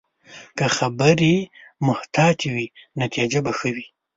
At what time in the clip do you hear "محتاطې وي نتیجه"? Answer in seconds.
1.87-3.39